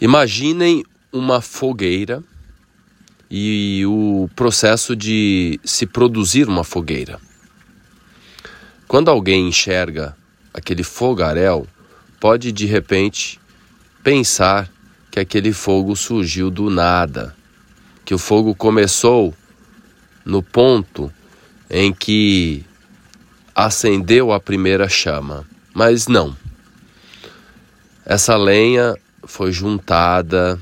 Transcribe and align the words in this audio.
Imaginem 0.00 0.82
uma 1.12 1.42
fogueira 1.42 2.22
e 3.30 3.84
o 3.86 4.30
processo 4.34 4.96
de 4.96 5.60
se 5.62 5.84
produzir 5.84 6.48
uma 6.48 6.64
fogueira. 6.64 7.20
Quando 8.88 9.10
alguém 9.10 9.46
enxerga 9.48 10.16
aquele 10.54 10.82
fogaréu, 10.82 11.66
pode 12.18 12.50
de 12.50 12.64
repente 12.64 13.38
pensar 14.02 14.70
que 15.10 15.20
aquele 15.20 15.52
fogo 15.52 15.94
surgiu 15.94 16.50
do 16.50 16.70
nada, 16.70 17.36
que 18.02 18.14
o 18.14 18.18
fogo 18.18 18.54
começou 18.54 19.34
no 20.24 20.42
ponto 20.42 21.12
em 21.68 21.92
que 21.92 22.64
acendeu 23.54 24.32
a 24.32 24.40
primeira 24.40 24.88
chama. 24.88 25.46
Mas 25.74 26.06
não. 26.06 26.34
Essa 28.06 28.36
lenha 28.36 28.96
foi 29.24 29.52
juntada, 29.52 30.60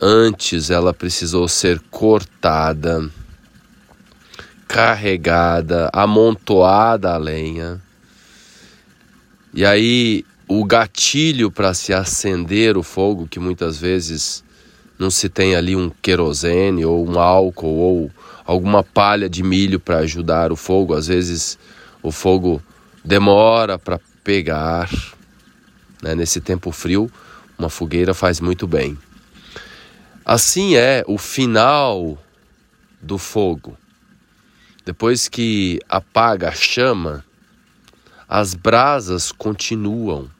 antes 0.00 0.70
ela 0.70 0.92
precisou 0.92 1.48
ser 1.48 1.80
cortada, 1.90 3.08
carregada, 4.68 5.90
amontoada 5.92 7.14
a 7.14 7.16
lenha. 7.16 7.80
E 9.54 9.64
aí 9.64 10.24
o 10.48 10.64
gatilho 10.64 11.50
para 11.50 11.74
se 11.74 11.92
acender 11.92 12.76
o 12.76 12.82
fogo, 12.82 13.26
que 13.26 13.40
muitas 13.40 13.78
vezes 13.78 14.44
não 14.98 15.10
se 15.10 15.28
tem 15.28 15.54
ali 15.54 15.74
um 15.74 15.90
querosene 15.90 16.84
ou 16.84 17.06
um 17.06 17.18
álcool 17.18 17.76
ou 17.76 18.10
alguma 18.44 18.82
palha 18.82 19.28
de 19.28 19.42
milho 19.42 19.80
para 19.80 19.98
ajudar 19.98 20.52
o 20.52 20.56
fogo, 20.56 20.94
às 20.94 21.08
vezes 21.08 21.58
o 22.02 22.12
fogo 22.12 22.62
demora 23.04 23.78
para 23.78 24.00
pegar. 24.22 24.88
Né? 26.06 26.14
Nesse 26.14 26.40
tempo 26.40 26.70
frio, 26.70 27.10
uma 27.58 27.68
fogueira 27.68 28.14
faz 28.14 28.40
muito 28.40 28.64
bem. 28.64 28.96
Assim 30.24 30.76
é 30.76 31.02
o 31.08 31.18
final 31.18 32.16
do 33.02 33.18
fogo. 33.18 33.76
Depois 34.84 35.28
que 35.28 35.80
apaga 35.88 36.50
a 36.50 36.52
chama, 36.52 37.24
as 38.28 38.54
brasas 38.54 39.32
continuam. 39.32 40.30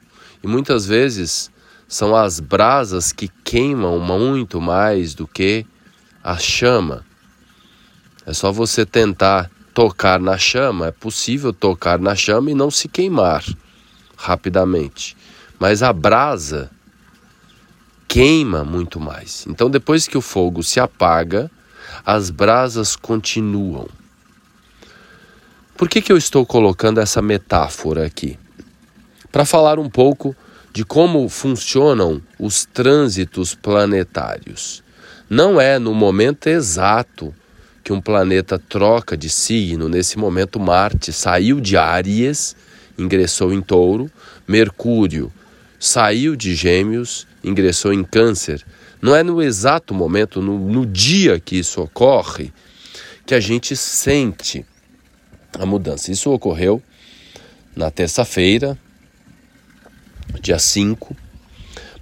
E 0.41 0.47
muitas 0.47 0.85
vezes 0.85 1.51
são 1.85 2.15
as 2.15 2.39
brasas 2.39 3.11
que 3.11 3.27
queimam 3.43 3.99
muito 3.99 4.61
mais 4.61 5.13
do 5.13 5.27
que 5.27 5.65
a 6.23 6.37
chama. 6.37 7.05
É 8.25 8.33
só 8.33 8.53
você 8.53 8.85
tentar 8.85 9.51
tocar 9.73 10.17
na 10.17 10.37
chama, 10.37 10.87
é 10.87 10.91
possível 10.91 11.51
tocar 11.51 11.99
na 11.99 12.15
chama 12.15 12.51
e 12.51 12.55
não 12.55 12.71
se 12.71 12.87
queimar 12.87 13.43
rapidamente. 14.15 15.16
Mas 15.59 15.81
a 15.81 15.91
brasa 15.91 16.69
queima 18.07 18.63
muito 18.63 18.99
mais. 18.99 19.45
Então, 19.47 19.69
depois 19.69 20.07
que 20.07 20.17
o 20.17 20.21
fogo 20.21 20.63
se 20.63 20.79
apaga, 20.79 21.51
as 22.05 22.29
brasas 22.29 22.95
continuam. 22.95 23.87
Por 25.75 25.89
que, 25.89 26.01
que 26.01 26.11
eu 26.11 26.17
estou 26.17 26.45
colocando 26.45 26.99
essa 26.99 27.21
metáfora 27.21 28.05
aqui? 28.05 28.39
Para 29.31 29.45
falar 29.45 29.77
um 29.77 29.89
pouco 29.89 30.35
de 30.73 30.83
como 30.83 31.27
funcionam 31.29 32.21
os 32.39 32.65
trânsitos 32.65 33.53
planetários. 33.55 34.83
Não 35.29 35.59
é 35.59 35.77
no 35.77 35.93
momento 35.93 36.47
exato 36.47 37.33
que 37.83 37.91
um 37.91 38.01
planeta 38.01 38.59
troca 38.59 39.17
de 39.17 39.29
signo, 39.29 39.89
nesse 39.89 40.17
momento 40.17 40.59
Marte 40.59 41.11
saiu 41.11 41.59
de 41.59 41.77
Áries, 41.77 42.55
ingressou 42.97 43.53
em 43.53 43.61
Touro, 43.61 44.09
Mercúrio 44.47 45.31
saiu 45.79 46.35
de 46.35 46.55
Gêmeos, 46.55 47.27
ingressou 47.43 47.93
em 47.93 48.03
Câncer. 48.03 48.63
Não 49.01 49.15
é 49.15 49.23
no 49.23 49.41
exato 49.41 49.93
momento, 49.93 50.41
no, 50.41 50.57
no 50.57 50.85
dia 50.85 51.39
que 51.39 51.57
isso 51.57 51.81
ocorre, 51.81 52.51
que 53.25 53.35
a 53.35 53.39
gente 53.39 53.75
sente 53.75 54.65
a 55.57 55.65
mudança. 55.65 56.11
Isso 56.11 56.31
ocorreu 56.31 56.81
na 57.75 57.91
terça-feira, 57.91 58.77
dia 60.41 60.57
5, 60.57 61.15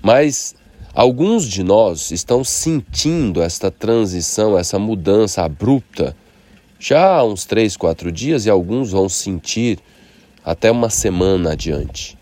mas 0.02 0.56
alguns 0.94 1.46
de 1.46 1.64
nós 1.64 2.12
estão 2.12 2.44
sentindo 2.44 3.42
esta 3.42 3.70
transição, 3.70 4.58
essa 4.58 4.80
mudança 4.80 5.44
abrupta 5.44 6.16
já 6.80 7.16
há 7.16 7.24
uns 7.24 7.46
3, 7.46 7.76
4 7.78 8.12
dias 8.12 8.46
e 8.46 8.50
alguns 8.50 8.92
vão 8.92 9.10
sentir 9.10 9.80
até 10.44 10.70
uma 10.70 10.90
semana 10.90 11.54
adiante. 11.54 12.18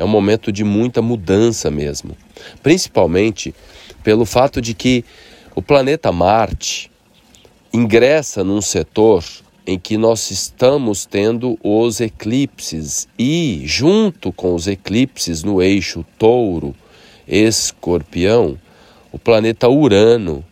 É 0.00 0.04
um 0.04 0.08
momento 0.08 0.50
de 0.50 0.64
muita 0.64 1.02
mudança 1.02 1.70
mesmo, 1.70 2.16
principalmente 2.62 3.54
pelo 4.02 4.24
fato 4.24 4.58
de 4.58 4.72
que 4.72 5.04
o 5.54 5.60
planeta 5.60 6.10
Marte 6.10 6.90
ingressa 7.70 8.42
num 8.42 8.62
setor 8.62 9.22
em 9.66 9.78
que 9.78 9.98
nós 9.98 10.30
estamos 10.30 11.04
tendo 11.04 11.58
os 11.62 12.00
eclipses. 12.00 13.06
E, 13.18 13.60
junto 13.66 14.32
com 14.32 14.54
os 14.54 14.66
eclipses 14.66 15.44
no 15.44 15.60
eixo 15.60 16.02
Touro, 16.18 16.74
Escorpião, 17.28 18.58
o 19.12 19.18
planeta 19.18 19.68
Urano, 19.68 20.42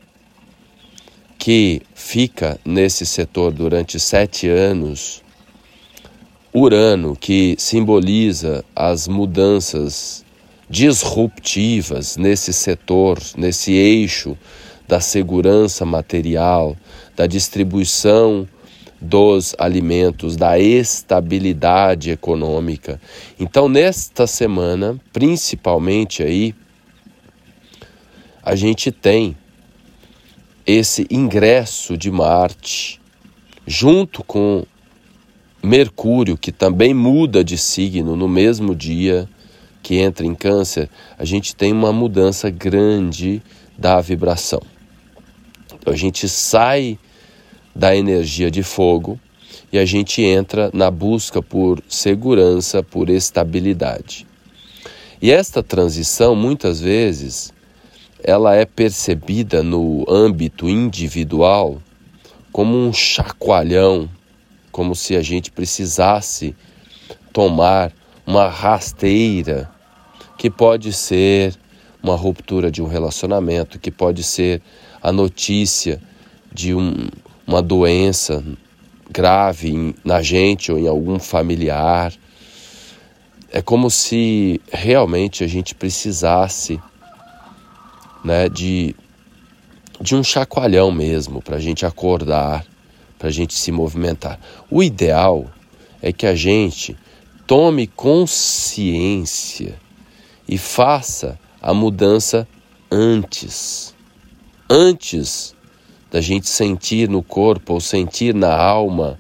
que 1.39 1.81
fica 1.95 2.61
nesse 2.67 3.07
setor 3.07 3.51
durante 3.51 3.99
sete 3.99 4.47
anos, 4.47 5.23
Urano, 6.55 7.15
que 7.15 7.57
simboliza 7.59 8.65
as 8.75 9.07
mudanças 9.07 10.25
disruptivas 10.69 12.17
nesse 12.17 12.53
setor, 12.53 13.19
nesse 13.37 13.73
eixo 13.73 14.37
da 14.87 15.01
segurança 15.01 15.85
material, 15.85 16.77
da 17.15 17.27
distribuição 17.27 18.49
dos 19.01 19.55
alimentos, 19.59 20.37
da 20.37 20.59
estabilidade 20.59 22.11
econômica. 22.11 23.01
Então, 23.39 23.69
nesta 23.69 24.27
semana, 24.27 24.99
principalmente 25.13 26.23
aí, 26.23 26.55
a 28.43 28.57
gente 28.57 28.91
tem 28.91 29.37
esse 30.67 31.07
ingresso 31.11 31.97
de 31.97 32.11
Marte 32.11 33.01
junto 33.67 34.25
com 34.25 34.65
Mercúrio, 35.63 36.37
que 36.37 36.53
também 36.53 36.95
muda 36.95 37.43
de 37.43 37.59
signo 37.59 38.15
no 38.15 38.29
mesmo 38.29 38.75
dia 38.75 39.29
que 39.83 39.97
entra 39.97 40.25
em 40.27 40.35
Câncer, 40.35 40.89
a 41.19 41.25
gente 41.25 41.55
tem 41.55 41.73
uma 41.73 41.93
mudança 41.93 42.51
grande 42.51 43.43
da 43.77 44.01
vibração. 44.01 44.63
Então 45.75 45.93
a 45.93 45.97
gente 45.97 46.29
sai 46.29 46.99
da 47.75 47.97
energia 47.97 48.51
de 48.51 48.63
fogo 48.63 49.19
e 49.73 49.79
a 49.79 49.85
gente 49.85 50.23
entra 50.23 50.71
na 50.73 50.91
busca 50.91 51.43
por 51.43 51.83
segurança, 51.89 52.83
por 52.83 53.09
estabilidade. 53.09 54.27
E 55.21 55.31
esta 55.31 55.63
transição, 55.63 56.37
muitas 56.37 56.81
vezes, 56.81 57.53
ela 58.23 58.55
é 58.55 58.65
percebida 58.65 59.63
no 59.63 60.05
âmbito 60.09 60.69
individual 60.69 61.81
como 62.53 62.77
um 62.77 62.93
chacoalhão, 62.93 64.09
como 64.79 64.95
se 64.95 65.17
a 65.17 65.23
gente 65.23 65.51
precisasse 65.51 66.55
tomar 67.33 67.93
uma 68.25 68.47
rasteira, 68.49 69.69
que 70.37 70.49
pode 70.49 70.93
ser 70.93 71.53
uma 72.01 72.15
ruptura 72.15 72.71
de 72.71 72.81
um 72.81 72.87
relacionamento, 72.87 73.81
que 73.81 73.91
pode 73.91 74.23
ser 74.23 74.63
a 75.03 75.11
notícia 75.11 76.01
de 76.53 76.77
um, 76.77 77.09
uma 77.45 77.61
doença 77.61 78.41
grave 79.11 79.97
na 80.05 80.23
gente 80.23 80.71
ou 80.71 80.79
em 80.79 80.87
algum 80.87 81.19
familiar. 81.19 82.13
É 83.51 83.61
como 83.61 83.91
se 83.91 84.61
realmente 84.73 85.43
a 85.43 85.49
gente 85.49 85.75
precisasse 85.75 86.81
né, 88.25 88.49
de, 88.49 88.95
de 90.01 90.15
um 90.15 90.23
chacoalhão 90.23 90.93
mesmo 90.93 91.43
para 91.43 91.57
a 91.57 91.61
gente 91.61 91.85
acordar, 91.85 92.65
para 93.19 93.29
a 93.29 93.33
gente 93.33 93.55
se 93.55 93.73
movimentar. 93.73 94.39
O 94.71 94.83
ideal 94.83 95.51
é 96.01 96.13
que 96.13 96.27
a 96.27 96.35
gente 96.35 96.97
tome 97.47 97.87
consciência 97.87 99.75
e 100.49 100.57
faça 100.57 101.39
a 101.61 101.75
mudança 101.75 102.47
antes. 102.91 103.95
Antes 104.71 105.55
da 106.11 106.21
gente 106.21 106.49
sentir 106.49 107.09
no 107.09 107.23
corpo 107.23 107.75
ou 107.75 107.81
sentir 107.81 108.35
na 108.35 108.55
alma, 108.57 109.19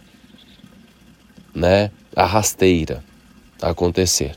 né, 1.54 1.90
a 2.14 2.24
rasteira 2.24 3.04
acontecer. 3.60 4.36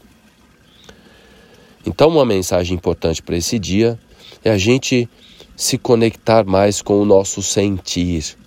Então, 1.85 2.09
uma 2.09 2.25
mensagem 2.25 2.75
importante 2.75 3.21
para 3.21 3.37
esse 3.37 3.57
dia 3.57 3.97
é 4.43 4.49
a 4.51 4.57
gente 4.57 5.09
se 5.55 5.77
conectar 5.77 6.45
mais 6.45 6.81
com 6.81 7.01
o 7.01 7.05
nosso 7.05 7.41
sentir, 7.41 8.37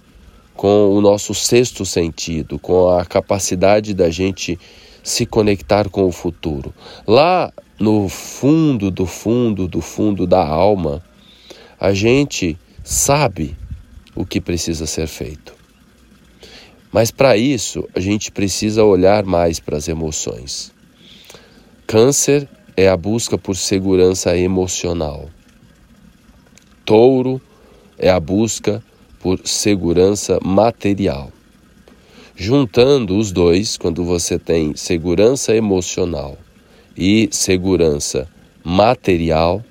com 0.56 0.94
o 0.94 1.00
nosso 1.00 1.34
sexto 1.34 1.84
sentido, 1.84 2.58
com 2.58 2.88
a 2.90 3.04
capacidade 3.04 3.92
da 3.92 4.10
gente 4.10 4.58
se 5.02 5.26
conectar 5.26 5.88
com 5.88 6.04
o 6.04 6.12
futuro. 6.12 6.72
Lá 7.06 7.52
no 7.78 8.08
fundo 8.08 8.90
do 8.90 9.04
fundo 9.04 9.66
do 9.66 9.80
fundo 9.80 10.26
da 10.26 10.46
alma, 10.46 11.02
a 11.78 11.92
gente 11.92 12.56
sabe 12.82 13.56
o 14.14 14.24
que 14.24 14.40
precisa 14.40 14.86
ser 14.86 15.06
feito. 15.06 15.54
Mas 16.92 17.10
para 17.10 17.36
isso, 17.36 17.88
a 17.94 17.98
gente 17.98 18.30
precisa 18.30 18.84
olhar 18.84 19.24
mais 19.24 19.58
para 19.58 19.76
as 19.76 19.88
emoções. 19.88 20.72
Câncer 21.86 22.48
é 22.76 22.88
a 22.88 22.96
busca 22.96 23.36
por 23.36 23.56
segurança 23.56 24.36
emocional. 24.36 25.28
Touro 26.84 27.40
é 27.98 28.08
a 28.08 28.20
busca 28.20 28.82
por 29.24 29.40
segurança 29.46 30.38
material. 30.44 31.32
Juntando 32.36 33.16
os 33.16 33.32
dois, 33.32 33.78
quando 33.78 34.04
você 34.04 34.38
tem 34.38 34.76
segurança 34.76 35.56
emocional 35.56 36.36
e 36.94 37.30
segurança 37.32 38.28
material, 38.62 39.64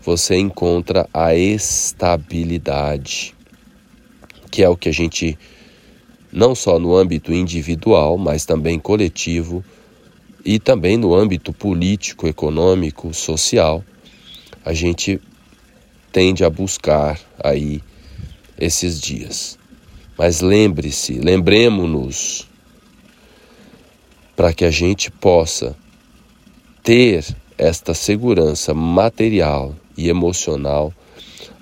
você 0.00 0.36
encontra 0.36 1.06
a 1.12 1.34
estabilidade, 1.34 3.34
que 4.50 4.62
é 4.62 4.68
o 4.70 4.76
que 4.76 4.88
a 4.88 4.92
gente, 4.92 5.38
não 6.32 6.54
só 6.54 6.78
no 6.78 6.96
âmbito 6.96 7.30
individual, 7.30 8.16
mas 8.16 8.46
também 8.46 8.78
coletivo, 8.78 9.62
e 10.42 10.58
também 10.58 10.96
no 10.96 11.14
âmbito 11.14 11.52
político, 11.52 12.26
econômico, 12.26 13.12
social, 13.12 13.84
a 14.64 14.72
gente 14.72 15.20
tende 16.10 16.42
a 16.42 16.48
buscar 16.48 17.20
aí 17.38 17.82
esses 18.58 19.00
dias. 19.00 19.58
Mas 20.16 20.40
lembre-se, 20.40 21.14
lembremos-nos, 21.14 22.48
para 24.34 24.52
que 24.52 24.64
a 24.64 24.70
gente 24.70 25.10
possa 25.10 25.76
ter 26.82 27.24
esta 27.56 27.94
segurança 27.94 28.72
material 28.72 29.74
e 29.96 30.08
emocional, 30.08 30.92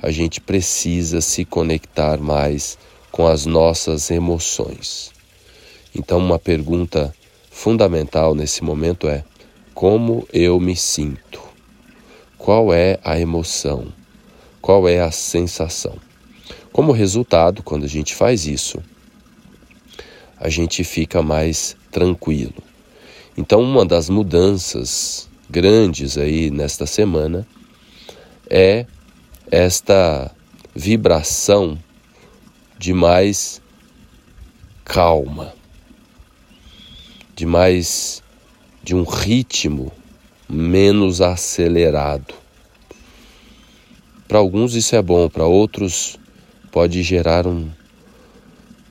a 0.03 0.11
gente 0.11 0.41
precisa 0.41 1.21
se 1.21 1.45
conectar 1.45 2.19
mais 2.19 2.79
com 3.11 3.27
as 3.27 3.47
nossas 3.47 4.11
emoções. 4.11 5.11
Então, 5.95 6.19
uma 6.19 6.39
pergunta 6.39 7.15
fundamental 7.51 8.35
nesse 8.35 8.63
momento 8.63 9.09
é: 9.09 9.25
como 9.75 10.29
eu 10.33 10.61
me 10.61 10.77
sinto? 10.77 11.41
Qual 12.37 12.73
é 12.73 12.99
a 13.03 13.19
emoção? 13.19 13.87
Qual 14.61 14.87
é 14.87 15.01
a 15.01 15.11
sensação? 15.11 16.06
Como 16.77 16.93
resultado, 16.93 17.63
quando 17.63 17.85
a 17.85 17.89
gente 17.89 18.15
faz 18.15 18.47
isso, 18.47 18.83
a 20.37 20.51
gente 20.51 20.85
fica 20.85 21.23
mais 21.23 21.75
tranquilo. 21.91 22.63
Então, 23.35 23.63
uma 23.63 23.83
das 23.83 24.11
mudanças 24.11 25.27
grandes 25.49 26.19
aí 26.19 26.51
nesta 26.51 26.85
semana 26.85 27.49
é 28.51 28.85
esta 29.51 30.31
vibração 30.75 31.79
de 32.79 32.93
mais 32.93 33.63
calma, 34.85 35.55
de 37.35 37.47
mais 37.47 38.23
de 38.85 38.95
um 38.95 39.05
ritmo 39.05 39.91
menos 40.47 41.23
acelerado. 41.23 42.35
Para 44.29 44.37
alguns 44.37 44.75
isso 44.75 44.95
é 44.95 45.01
bom, 45.01 45.27
para 45.31 45.47
outros 45.47 46.19
pode 46.77 47.03
gerar 47.03 47.47
um, 47.47 47.71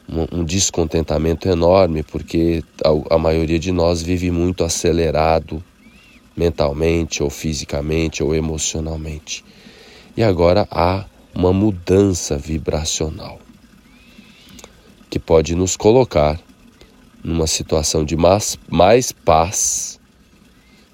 um, 0.09 0.39
um 0.39 0.43
descontentamento 0.43 1.47
enorme, 1.47 2.01
porque 2.01 2.63
a, 2.83 3.13
a 3.13 3.17
maioria 3.19 3.59
de 3.59 3.71
nós 3.71 4.01
vive 4.01 4.31
muito 4.31 4.63
acelerado 4.63 5.63
mentalmente, 6.35 7.21
ou 7.21 7.29
fisicamente, 7.29 8.23
ou 8.23 8.33
emocionalmente. 8.33 9.45
E 10.17 10.23
agora 10.23 10.67
há 10.71 11.05
uma 11.31 11.53
mudança 11.53 12.39
vibracional 12.39 13.39
que 15.07 15.19
pode 15.19 15.53
nos 15.53 15.77
colocar 15.77 16.39
numa 17.23 17.45
situação 17.45 18.03
de 18.03 18.17
mais, 18.17 18.57
mais 18.67 19.11
paz 19.11 19.99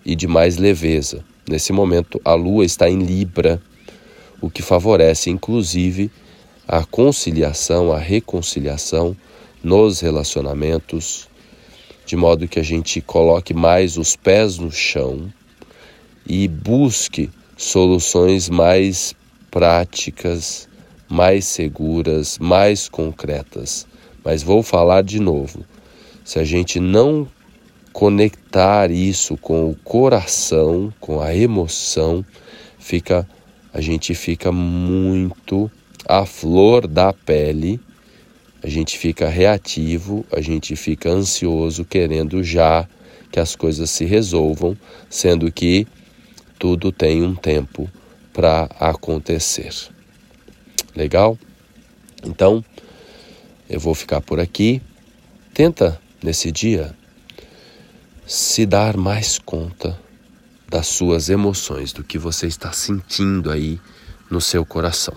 e 0.05 0.13
de 0.13 0.27
mais 0.27 0.57
leveza. 0.57 1.23
Nesse 1.47 1.71
momento, 1.71 2.19
a 2.25 2.33
lua 2.33 2.65
está 2.65 2.89
em 2.89 2.99
Libra, 2.99 3.61
o 4.41 4.49
que 4.49 4.61
favorece 4.61 5.29
inclusive 5.29 6.11
a 6.67 6.85
conciliação, 6.85 7.91
a 7.91 7.97
reconciliação 7.97 9.15
nos 9.63 9.99
relacionamentos, 9.99 11.27
de 12.05 12.15
modo 12.15 12.47
que 12.47 12.59
a 12.59 12.63
gente 12.63 13.01
coloque 13.01 13.53
mais 13.53 13.97
os 13.97 14.15
pés 14.15 14.57
no 14.57 14.71
chão 14.71 15.31
e 16.25 16.47
busque 16.47 17.29
soluções 17.57 18.49
mais 18.49 19.13
práticas, 19.49 20.67
mais 21.09 21.45
seguras, 21.45 22.37
mais 22.39 22.87
concretas. 22.87 23.85
Mas 24.23 24.43
vou 24.43 24.63
falar 24.63 25.03
de 25.03 25.19
novo: 25.19 25.65
se 26.23 26.39
a 26.39 26.43
gente 26.43 26.79
não 26.79 27.27
conectar 27.91 28.89
isso 28.89 29.35
com 29.37 29.69
o 29.69 29.75
coração, 29.75 30.93
com 30.99 31.21
a 31.21 31.35
emoção, 31.35 32.25
fica 32.79 33.27
a 33.73 33.79
gente 33.79 34.13
fica 34.13 34.51
muito 34.51 35.71
a 36.07 36.25
flor 36.25 36.87
da 36.87 37.13
pele, 37.13 37.79
a 38.63 38.67
gente 38.67 38.97
fica 38.97 39.27
reativo, 39.27 40.25
a 40.31 40.41
gente 40.41 40.75
fica 40.75 41.09
ansioso, 41.09 41.83
querendo 41.83 42.43
já 42.43 42.87
que 43.31 43.39
as 43.39 43.55
coisas 43.55 43.89
se 43.89 44.05
resolvam, 44.05 44.77
sendo 45.09 45.51
que 45.51 45.87
tudo 46.59 46.91
tem 46.91 47.23
um 47.23 47.33
tempo 47.33 47.89
para 48.33 48.69
acontecer. 48.79 49.73
Legal? 50.95 51.37
Então, 52.23 52.63
eu 53.69 53.79
vou 53.79 53.95
ficar 53.95 54.21
por 54.21 54.39
aqui. 54.39 54.81
Tenta 55.53 55.99
nesse 56.21 56.51
dia 56.51 56.93
se 58.27 58.65
dar 58.65 58.95
mais 58.95 59.39
conta 59.39 59.99
das 60.69 60.87
suas 60.87 61.29
emoções, 61.29 61.91
do 61.91 62.03
que 62.03 62.17
você 62.17 62.47
está 62.47 62.71
sentindo 62.71 63.51
aí 63.51 63.79
no 64.29 64.39
seu 64.39 64.65
coração. 64.65 65.15